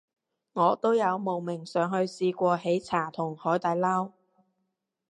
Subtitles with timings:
[0.53, 4.11] 我都有慕名上去試過喜茶同海底撈